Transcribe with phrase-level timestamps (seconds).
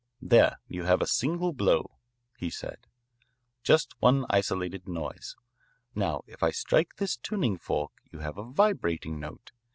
[0.23, 1.99] "There you have a single blow,"
[2.35, 2.87] he said,
[3.61, 5.35] "just one isolated noise.
[5.93, 9.51] Now if I strike this tuning fork you have a vibrating note.